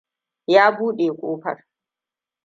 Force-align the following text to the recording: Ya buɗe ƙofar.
Ya 0.53 0.63
buɗe 0.77 1.05
ƙofar. 1.19 1.65